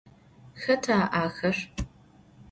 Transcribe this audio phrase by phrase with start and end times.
[0.63, 1.57] Xeta axer?